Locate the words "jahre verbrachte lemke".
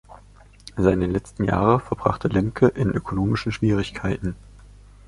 1.43-2.65